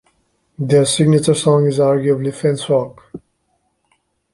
[0.57, 3.21] Their signature song is arguably Fencewalk.